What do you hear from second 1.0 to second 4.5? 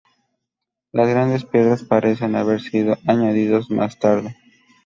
grandes piedras parecen haber sido añadidos más tarde.